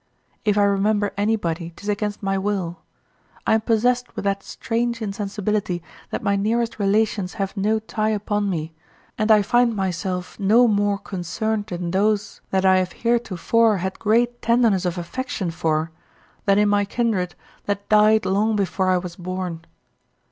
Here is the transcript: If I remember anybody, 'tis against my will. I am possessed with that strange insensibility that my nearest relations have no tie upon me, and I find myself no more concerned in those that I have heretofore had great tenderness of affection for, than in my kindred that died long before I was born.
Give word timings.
If 0.45 0.57
I 0.57 0.63
remember 0.63 1.11
anybody, 1.15 1.73
'tis 1.75 1.87
against 1.87 2.23
my 2.23 2.35
will. 2.35 2.79
I 3.45 3.53
am 3.53 3.61
possessed 3.61 4.15
with 4.15 4.25
that 4.25 4.41
strange 4.41 4.99
insensibility 4.99 5.83
that 6.09 6.23
my 6.23 6.35
nearest 6.35 6.79
relations 6.79 7.35
have 7.35 7.55
no 7.55 7.77
tie 7.77 8.09
upon 8.09 8.49
me, 8.49 8.73
and 9.15 9.29
I 9.29 9.43
find 9.43 9.75
myself 9.75 10.39
no 10.39 10.67
more 10.67 10.97
concerned 10.97 11.71
in 11.71 11.91
those 11.91 12.41
that 12.49 12.65
I 12.65 12.77
have 12.77 12.93
heretofore 12.93 13.77
had 13.77 13.99
great 13.99 14.41
tenderness 14.41 14.85
of 14.85 14.97
affection 14.97 15.51
for, 15.51 15.91
than 16.45 16.57
in 16.57 16.67
my 16.69 16.83
kindred 16.83 17.35
that 17.65 17.87
died 17.87 18.25
long 18.25 18.55
before 18.55 18.89
I 18.89 18.97
was 18.97 19.15
born. 19.15 19.65